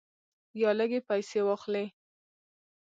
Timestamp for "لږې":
0.77-0.99